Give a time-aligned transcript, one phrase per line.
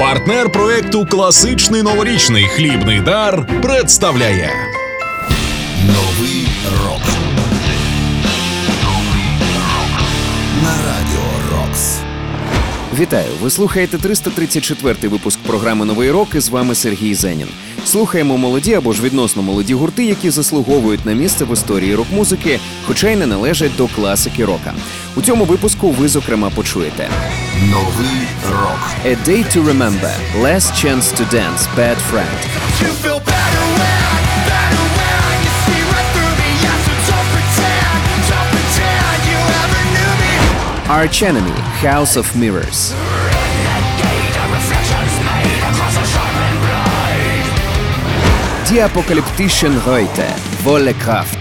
[0.00, 4.50] Партнер проекту Класичний новорічний хлібний дар представляє
[5.86, 6.48] Новий
[6.84, 7.19] рок.
[12.98, 13.28] Вітаю!
[13.40, 16.28] Ви слухаєте 334-й випуск програми Новий рок.
[16.34, 17.48] І з вами Сергій Зенін.
[17.84, 23.08] Слухаємо молоді або ж відносно молоді гурти, які заслуговують на місце в історії рок-музики, хоча
[23.08, 24.74] й не належать до класики рока.
[25.16, 27.08] У цьому випуску ви зокрема почуєте
[27.70, 28.80] Новий рок.
[29.06, 30.12] A Day to Remember,
[30.42, 32.38] Last Chance to Dance, Bad Friend,
[32.82, 34.20] You feel better when,
[34.52, 36.50] better when you see right through me.
[36.64, 38.00] Yeah, so don't pretend,
[38.32, 40.32] don't pretend you ever knew me.
[40.98, 42.94] Arch Enemy, House of Mirrors,
[48.68, 50.26] Die Apokalyptischen Heute,
[50.62, 51.38] Volle Kraft,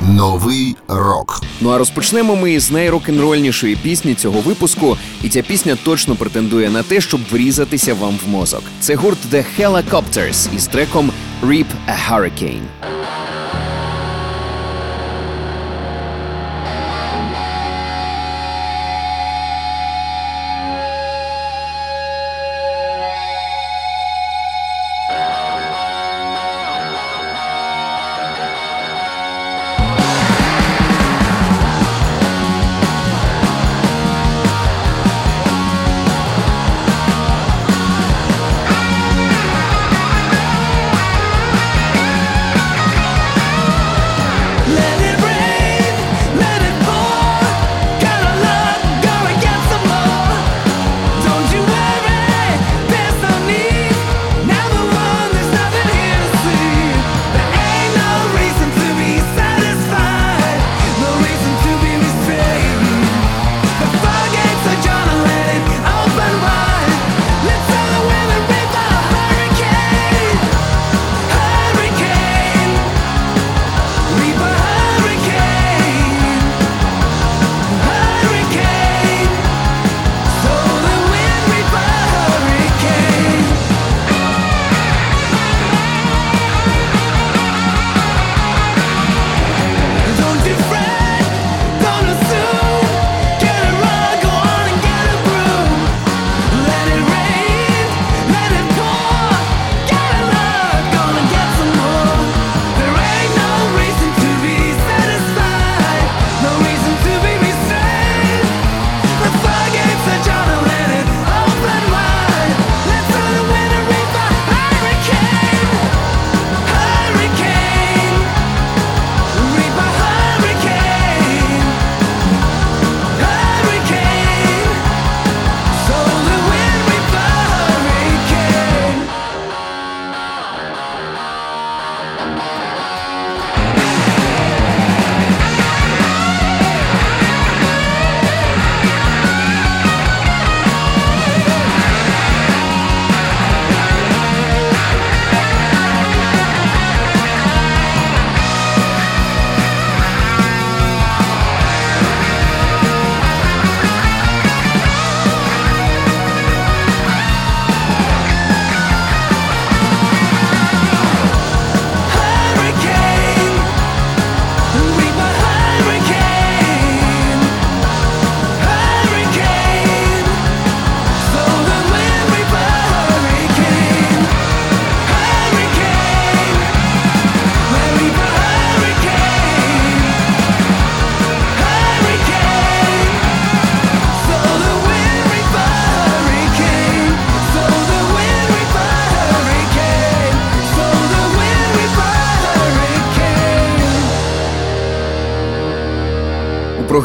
[0.00, 1.42] Новий рок.
[1.60, 6.82] Ну а розпочнемо ми із найрок-н-рольнішої пісні цього випуску, і ця пісня точно претендує на
[6.82, 8.62] те, щоб врізатися вам в мозок.
[8.80, 12.68] Це гурт The Helicopters із треком Reap a Hurricane.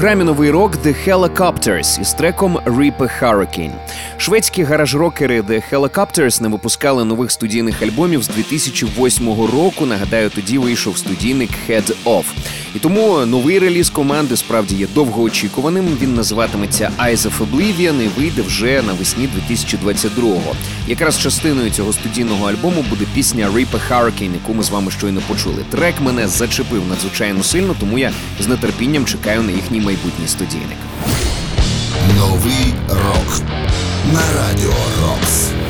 [0.04, 3.72] Програмі Новий рок The Helicopters із треком Reap a Hurricane.
[4.18, 9.86] Шведські гараж-рокери The Helicopters не випускали нових студійних альбомів з 2008 року.
[9.86, 12.24] Нагадаю, тоді вийшов студійник Head Off.
[12.76, 15.98] І тому новий реліз команди справді є довгоочікуваним.
[16.02, 20.56] Він називатиметься Eyes of Oblivion і вийде вже навесні 2022-го.
[20.88, 25.22] Якраз частиною цього студійного альбому буде пісня Reap a Hurricane, яку ми з вами щойно
[25.28, 25.66] почули.
[25.70, 30.78] Трек мене зачепив надзвичайно сильно, тому я з нетерпінням чекаю на їхній майбутній студійник.
[32.18, 33.42] Новий рок.
[34.14, 35.63] На радіо Рокс.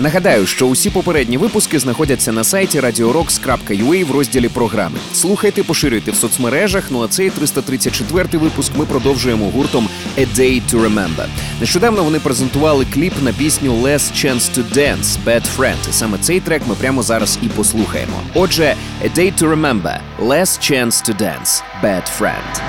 [0.00, 4.98] Нагадаю, що усі попередні випуски знаходяться на сайті radiorocks.ua в розділі програми.
[5.12, 6.84] Слухайте, поширюйте в соцмережах.
[6.90, 11.26] Ну а цей 334 випуск ми продовжуємо гуртом A Day to Remember.
[11.60, 15.92] Нещодавно вони презентували кліп на пісню Less Chance to Dance Bad Friend.
[15.92, 18.22] Саме цей трек ми прямо зараз і послухаємо.
[18.34, 22.62] Отже, A Day to Remember Less Chance to Dance Bad Friend.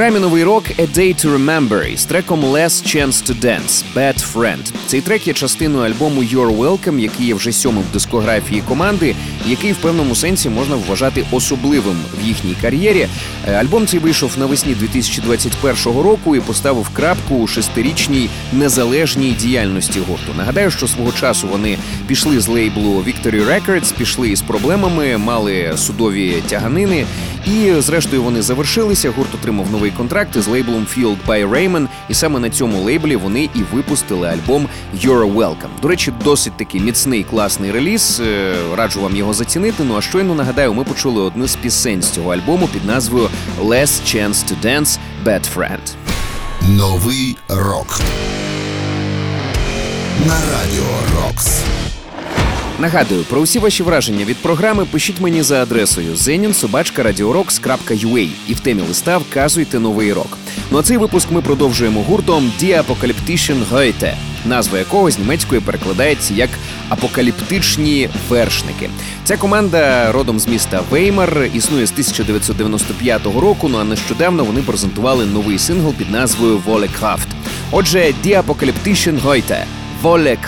[0.00, 4.72] Програмі новий рок «A Day to Remember» із треком «Less Chance to Dance» «Bad Friend».
[4.86, 9.14] Цей трек є частиною альбому «You're Welcome», який є вже сьомим в дискографії команди,
[9.46, 13.08] який в певному сенсі можна вважати особливим в їхній кар'єрі.
[13.48, 20.32] Е, Альбом цей вийшов навесні 2021 року і поставив крапку у шестирічній незалежній діяльності гурту.
[20.38, 26.42] Нагадаю, що свого часу вони пішли з лейблу Victory Records, пішли із проблемами, мали судові
[26.48, 27.06] тяганини.
[27.46, 29.10] І зрештою вони завершилися.
[29.10, 33.48] Гурт отримав новий контракт із лейблом Field by Raymond, і саме на цьому лейблі вони
[33.54, 34.68] і випустили альбом
[35.04, 35.80] You're Welcome.
[35.82, 38.20] До речі, досить такий міцний класний реліз.
[38.26, 39.84] Е, Раджу вам його зацінити.
[39.84, 43.28] Ну а щойно нагадаю, ми почули одну з пісень з цього альбому під назвою
[43.62, 45.94] Less Chance to Dance Bad Friend.
[46.68, 48.00] Новий рок.
[50.26, 50.84] На радіо
[51.16, 51.62] Рокс.
[52.80, 58.82] Нагадую, про усі ваші враження від програми пишіть мені за адресою zeninsobachka.radiorocks.ua і в темі
[58.88, 60.38] листа вказуйте новий рок.
[60.70, 66.34] Ну а цей випуск ми продовжуємо гуртом Die Apocalyptischen Heute, назва якого з німецької перекладається
[66.34, 66.50] як
[66.88, 68.90] апокаліптичні вершники.
[69.24, 73.68] Ця команда родом з міста Веймар існує з 1995 року.
[73.68, 77.28] Ну а нещодавно вони презентували новий сингл під назвою Воле Крафт.
[77.70, 79.64] Отже, Die Apocalyptischen Heute–
[80.02, 80.38] Воле.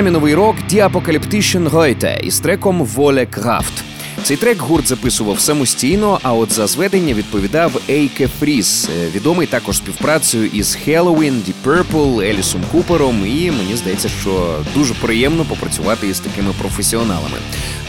[0.00, 3.89] Програмі рок Die гойте Heute із треком Воле Крафт.
[4.22, 9.76] Цей трек гурт записував самостійно, а от за зведення відповідав Ейке Фріс, е, відомий також
[9.76, 13.26] співпрацею із Halloween, Deep Purple, Елісом Купером.
[13.26, 17.36] І мені здається, що дуже приємно попрацювати із такими професіоналами.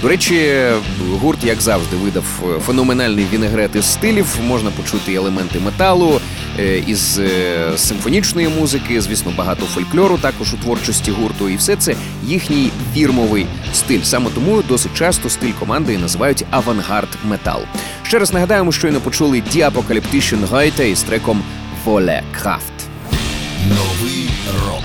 [0.02, 0.60] До речі,
[1.22, 4.28] гурт, як завжди, видав е, феноменальний вінегрет із стилів.
[4.48, 6.22] Можна почути елементи металу,
[6.60, 7.20] е, із
[7.76, 11.96] симфонічної музики, звісно, багато фольклору також у творчості гурту, і все це
[12.28, 14.02] їхній фірмовий стиль.
[14.04, 17.62] Саме тому досить часто стиль команди називають авангард метал.
[18.04, 21.44] Ще раз нагадаємо, що й не почули Die Гайте із треком
[21.86, 22.74] Воле Крафт.
[23.70, 24.30] Новий
[24.68, 24.84] рок.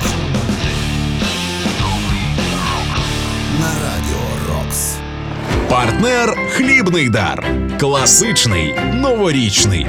[3.61, 4.97] На радіо Рокс.
[5.69, 7.47] Партнер Хлібний дар.
[7.81, 9.87] Класичний новорічний.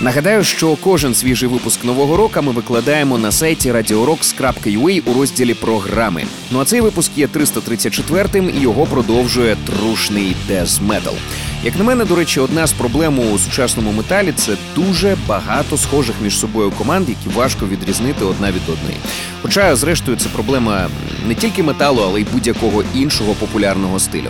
[0.00, 6.24] Нагадаю, що кожен свіжий випуск нового року ми викладаємо на сайті radiorocks.ua у розділі програми.
[6.50, 11.14] Ну а цей випуск є 334-м і його продовжує трушний дез метал.
[11.64, 16.14] Як на мене, до речі, одна з проблем у сучасному металі це дуже багато схожих
[16.22, 18.96] між собою команд, які важко відрізнити одна від одної.
[19.42, 20.88] Хоча, зрештою, це проблема
[21.28, 24.28] не тільки металу, але й будь-якого іншого популярного стилю.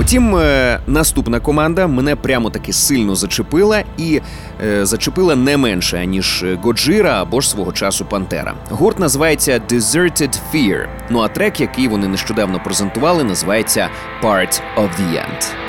[0.00, 4.20] Утім, е, наступна команда мене прямо таки сильно зачепила і
[4.66, 8.54] е, зачепила не менше ніж Годжира або ж свого часу Пантера.
[8.70, 10.86] Гурт називається Deserted Fear.
[11.10, 13.88] Ну а трек, який вони нещодавно презентували, називається
[14.22, 15.65] Part of the End.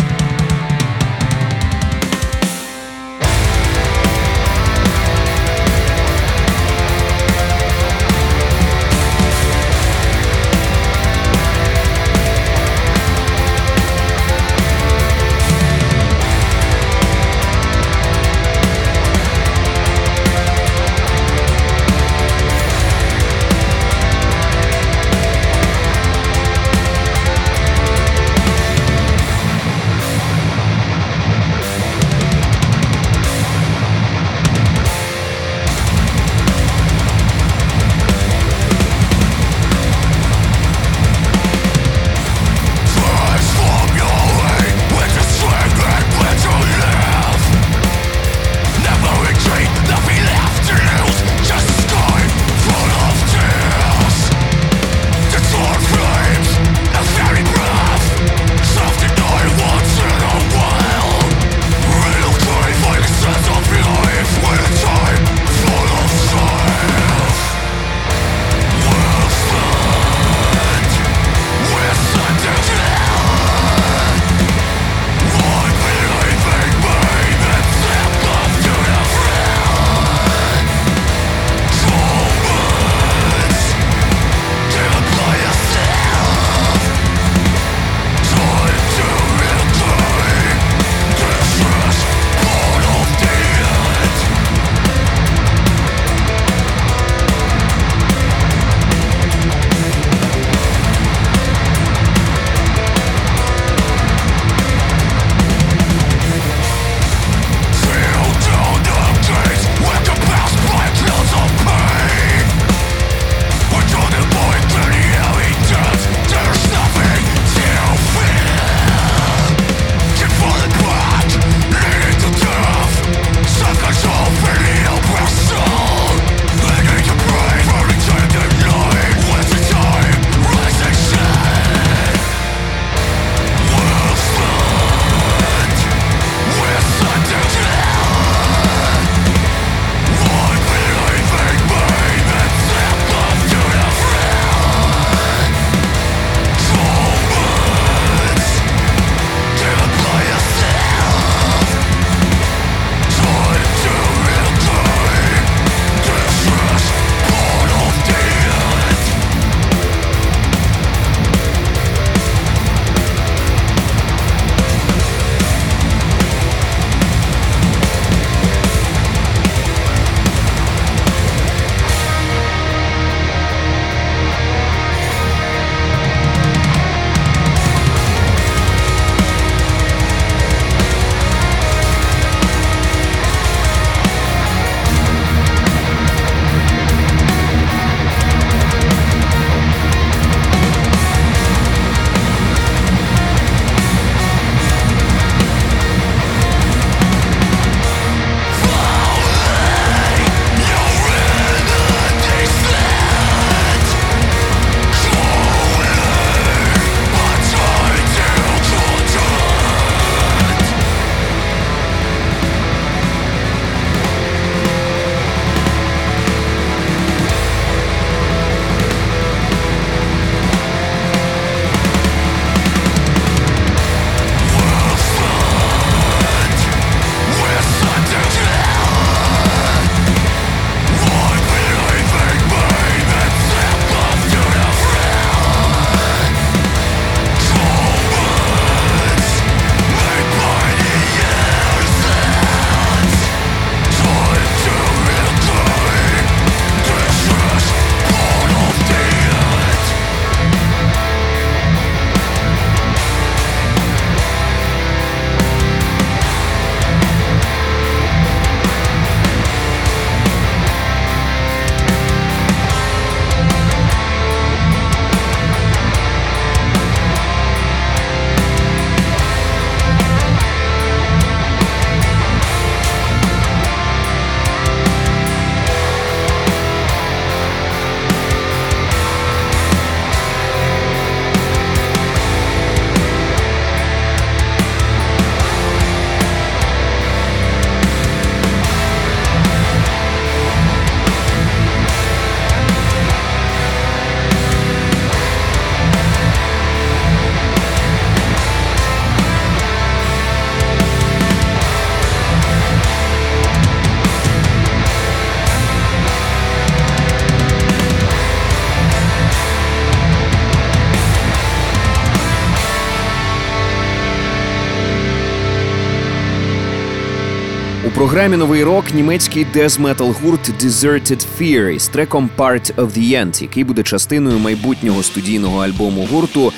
[318.17, 323.63] Програмі новий рок німецький дез-метал гурт Deserted Fear із треком Part of the End, який
[323.63, 326.53] буде частиною майбутнього студійного альбому гурту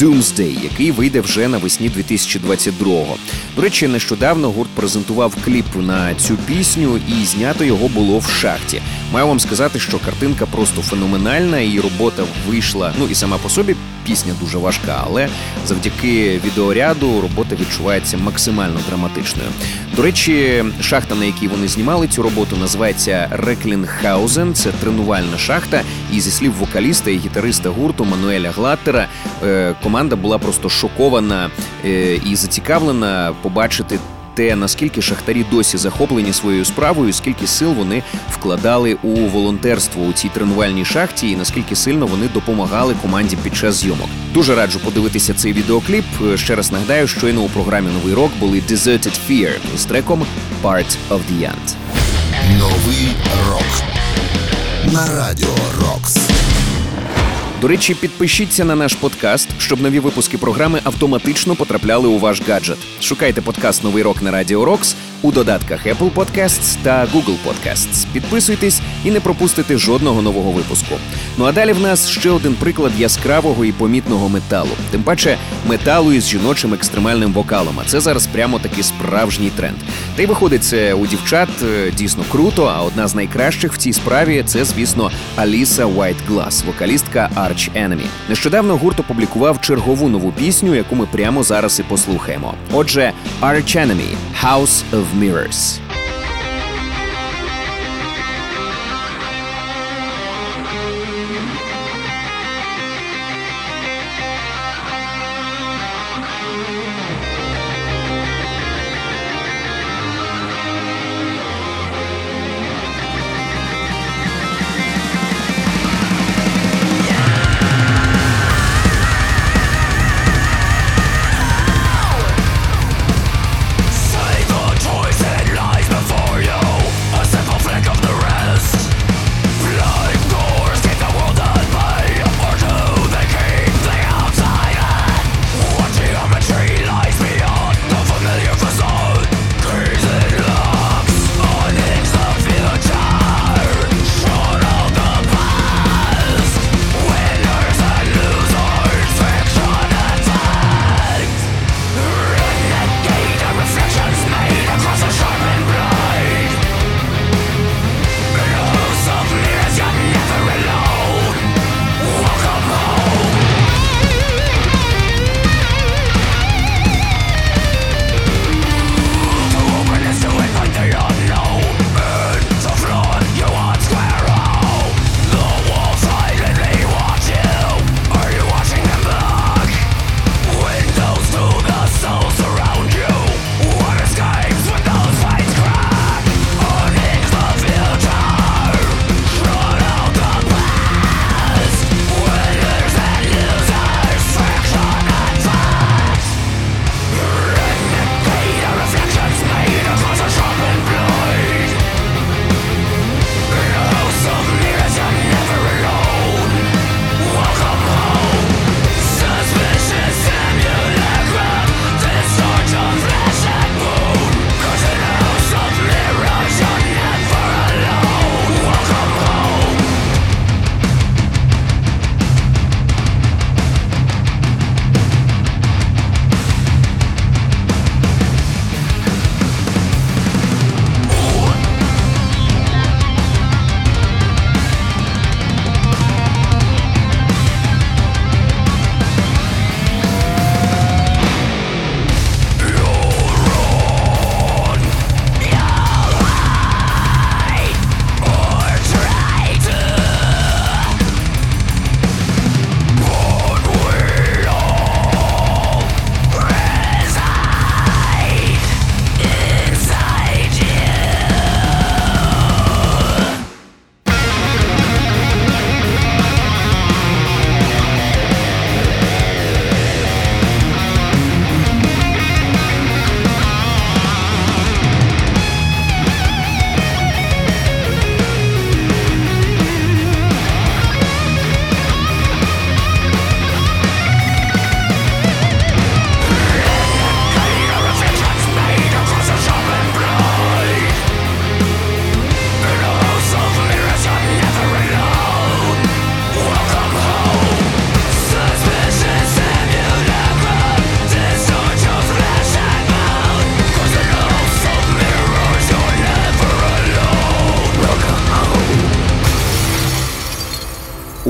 [0.00, 3.16] Doomsday, який вийде вже навесні 2022-го.
[3.56, 8.82] До речі, нещодавно гурт презентував кліп на цю пісню, і знято його було в шахті.
[9.12, 12.94] Маю вам сказати, що картинка просто феноменальна, і робота вийшла.
[12.98, 13.76] Ну і сама по собі
[14.08, 15.28] пісня дуже важка, але
[15.66, 19.48] завдяки відеоряду робота відчувається максимально драматичною.
[19.96, 24.54] До речі, шахта, на якій вони знімали цю роботу, називається Реклінхаузен.
[24.54, 25.82] Це тренувальна шахта.
[26.12, 29.06] І зі слів вокаліста і гітариста гурту Мануеля Глаттера,
[29.44, 31.50] е, команда була просто шокована
[31.84, 33.98] е, і зацікавлена побачити.
[34.38, 40.28] Те, наскільки шахтарі досі захоплені своєю справою, скільки сил вони вкладали у волонтерство у цій
[40.28, 44.08] тренувальній шахті, і наскільки сильно вони допомагали команді під час зйомок.
[44.34, 46.04] Дуже раджу подивитися цей відеокліп.
[46.32, 50.26] Е, Ще раз нагадаю, щойно у програмі Новий рок були Deserted Fear з треком
[50.62, 51.74] Part of the End.
[52.58, 53.08] Новий
[53.50, 53.82] рок
[54.92, 56.27] на радіо Рокс.
[57.60, 62.78] До речі, підпишіться на наш подкаст, щоб нові випуски програми автоматично потрапляли у ваш гаджет.
[63.00, 68.06] Шукайте подкаст Новий рок на Радіо Рокс у додатках Apple Podcasts та Google Podcasts.
[68.12, 70.94] Підписуйтесь і не пропустите жодного нового випуску.
[71.38, 74.70] Ну а далі в нас ще один приклад яскравого і помітного металу.
[74.90, 77.80] Тим паче металу із жіночим екстремальним вокалом.
[77.80, 79.76] А це зараз прямо таки справжній тренд.
[80.16, 82.64] Та й виходить це у дівчат е, дійсно круто.
[82.64, 88.04] А одна з найкращих в цій справі це, звісно, Аліса Whiteglass, вокалістка Arch Enemy.
[88.28, 92.54] Нещодавно гурт опублікував чергову нову пісню, яку ми прямо зараз і послухаємо.
[92.72, 94.08] Отже, Arch Enemy–
[94.44, 95.87] House of of Mirrors.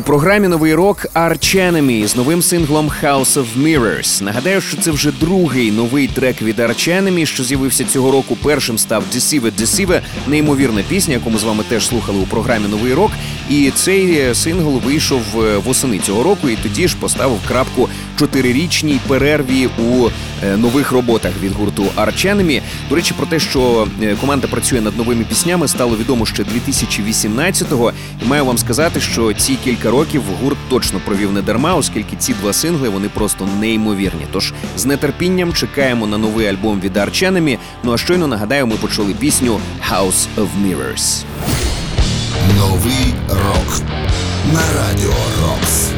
[0.08, 4.22] Програмі новий рок Arch Enemy з новим синглом House of Mirrors.
[4.22, 8.36] Нагадаю, що це вже другий новий трек від Arch Enemy, що з'явився цього року.
[8.42, 12.94] Першим став Deceive Deceive, неймовірна пісня, яку ми з вами теж слухали у програмі Новий
[12.94, 13.10] рок.
[13.50, 19.00] І цей е, сингл вийшов е, восени цього року, і тоді ж поставив крапку чотирирічній
[19.08, 20.08] перерві у
[20.44, 22.62] е, нових роботах від гурту Arch Enemy.
[22.88, 23.88] До речі, про те, що
[24.20, 27.92] команда працює над новими піснями, стало відомо ще 2018-го.
[28.24, 29.97] І маю вам сказати, що ці кілька років
[30.42, 34.26] гурт точно провів не дарма, оскільки ці два сингли вони просто неймовірні.
[34.32, 37.58] Тож з нетерпінням чекаємо на новий альбом від Арченемі.
[37.82, 41.22] Ну а щойно нагадаю, ми почули пісню House of Mirrors.
[42.58, 43.82] Новий рок
[44.52, 45.90] на радіо Рокс.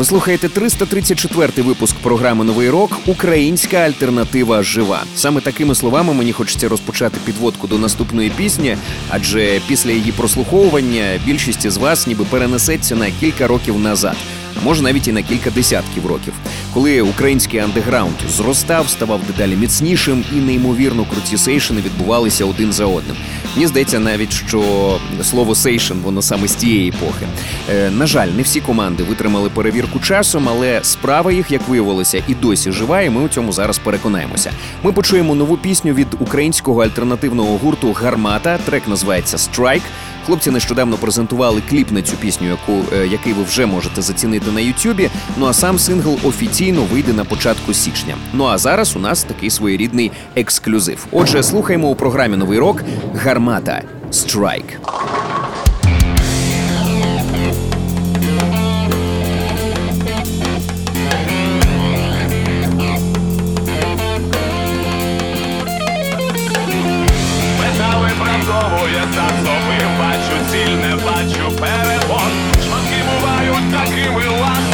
[0.00, 5.02] Ви слухаєте 334-й випуск програми Новий рок Українська альтернатива жива.
[5.14, 8.76] Саме такими словами мені хочеться розпочати підводку до наступної пісні,
[9.10, 14.16] адже після її прослуховування більшість із вас ніби перенесеться на кілька років назад.
[14.64, 16.32] Може навіть і на кілька десятків років,
[16.74, 23.16] коли український андеграунд зростав, ставав дедалі міцнішим і неймовірно круті сейшини відбувалися один за одним.
[23.54, 24.62] Мені здається навіть, що
[25.22, 27.26] слово сейшн воно саме з тієї епохи.
[27.70, 32.34] Е, на жаль, не всі команди витримали перевірку часом, але справа їх, як виявилося, і
[32.34, 34.52] досі жива, і ми у цьому зараз переконаємося.
[34.82, 38.58] Ми почуємо нову пісню від українського альтернативного гурту Гармата.
[38.58, 39.82] Трек називається Strike.
[40.26, 44.60] Хлопці нещодавно презентували кліп на цю пісню, яку е, який ви вже можете зацінити на
[44.60, 45.10] Ютубі.
[45.36, 48.14] Ну а сам сингл офіційно вийде на початку січня.
[48.32, 51.06] Ну а зараз у нас такий своєрідний ексклюзив.
[51.12, 52.82] Отже, слухаємо у програмі Новий рок
[53.14, 54.72] Гармата Strike.
[68.50, 72.30] Випрацьовує засоби, бачу ціль, не бачу перепон.
[72.64, 74.69] Шматки бувають такими ласими,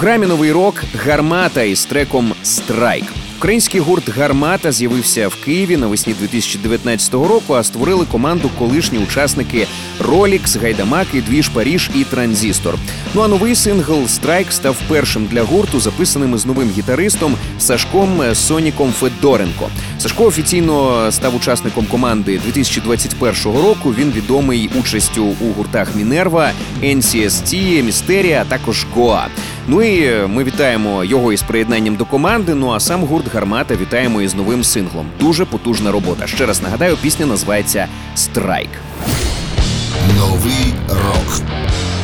[0.00, 3.04] програмі новий рок гармата із треком Страйк.
[3.40, 9.66] Український гурт Гармата з'явився в Києві навесні 2019 року, а створили команду колишні учасники
[10.00, 12.74] Ролікс, Гайдамаки, Двіж Паріж і Транзістор.
[13.14, 18.92] Ну а новий сингл Страйк став першим для гурту, записаним з новим гітаристом Сашком Соніком
[18.92, 19.68] Федоренко.
[19.98, 23.94] Сашко офіційно став учасником команди 2021 року.
[23.98, 26.50] Він відомий участю у гуртах Мінерва,
[26.82, 29.26] NCST, Містерія, а також Гоа.
[29.68, 32.54] Ну і ми вітаємо його із приєднанням до команди.
[32.54, 35.06] Ну а сам гурт Гармата вітаємо із новим синглом.
[35.20, 36.26] Дуже потужна робота.
[36.26, 38.70] Ще раз нагадаю, пісня називається Страйк.
[40.16, 41.40] Новий рок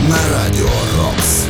[0.08, 1.46] на радіо Рокс.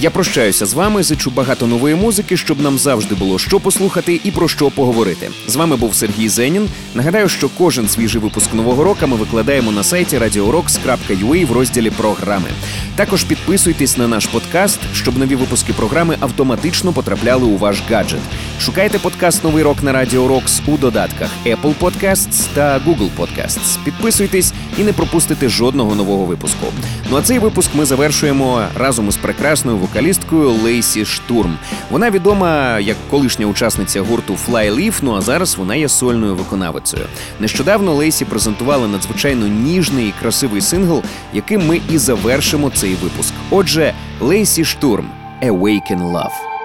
[0.00, 1.02] Я прощаюся з вами.
[1.02, 5.30] Зичу багато нової музики, щоб нам завжди було що послухати і про що поговорити.
[5.46, 6.68] З вами був Сергій Зенін.
[6.94, 12.48] Нагадаю, що кожен свіжий випуск нового року ми викладаємо на сайті radiorocks.ua в розділі програми.
[12.96, 18.20] Також підписуйтесь на наш подкаст, щоб нові випуски програми автоматично потрапляли у ваш гаджет.
[18.60, 23.84] Шукайте подкаст Новий рок на Радіо Рокс у додатках Apple Podcasts та Google Podcasts.
[23.84, 26.66] Підписуйтесь і не пропустите жодного нового випуску.
[27.10, 31.58] Ну а цей випуск ми завершуємо разом із прекрасною вокалісткою Лейсі Штурм.
[31.90, 37.04] Вона відома як колишня учасниця гурту Flyleaf, ну а зараз вона є сольною виконавицею.
[37.40, 43.32] Нещодавно Лейсі презентувала надзвичайно ніжний і красивий сингл, яким ми і завершимо цей випуск.
[43.50, 45.10] Отже, Лейсі Штурм
[45.42, 46.57] Awaken Love.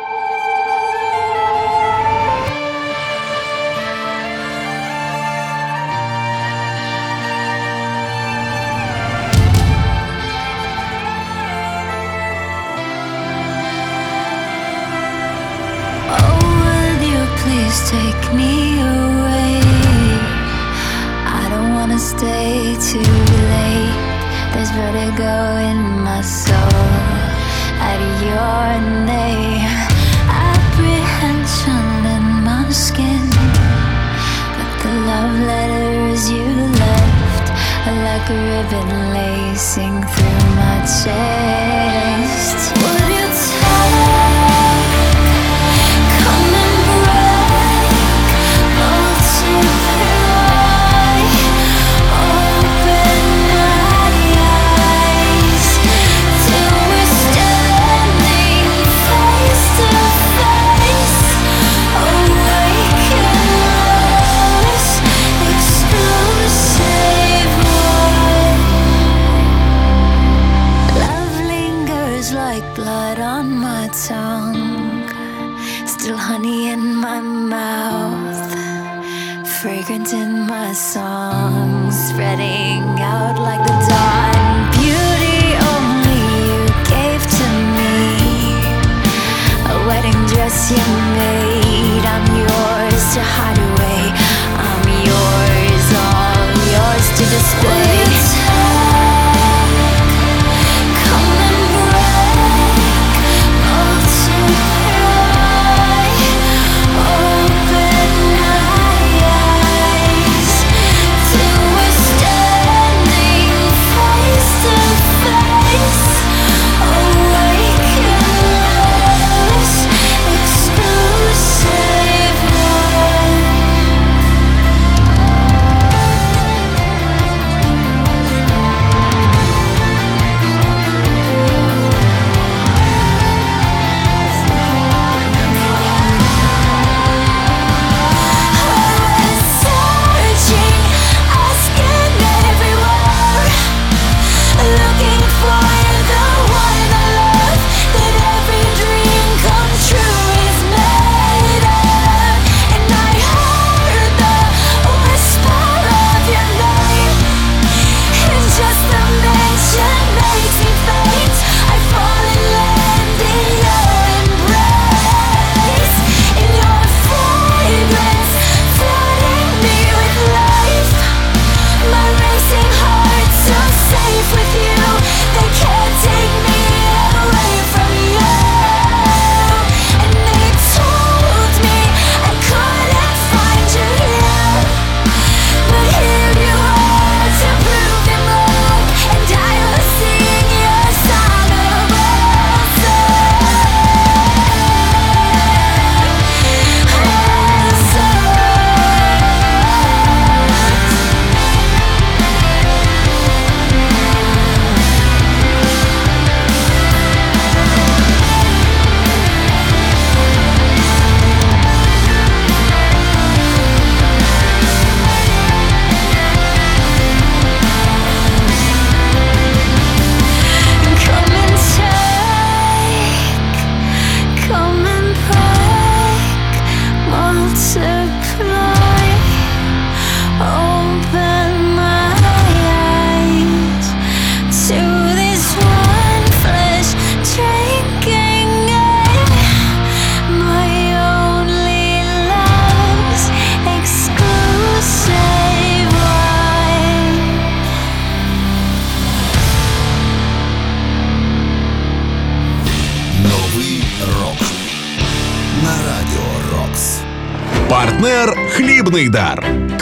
[41.03, 41.42] said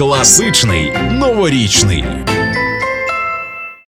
[0.01, 2.03] Класичний новорічний.